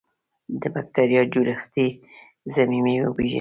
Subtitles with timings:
[0.61, 1.87] د بکټریا جوړښتي
[2.53, 3.29] ضمیمې وپیژني.